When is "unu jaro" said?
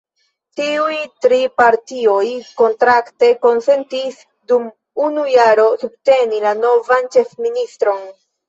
5.11-5.69